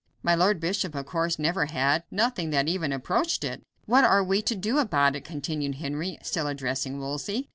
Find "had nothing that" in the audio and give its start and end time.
1.67-2.67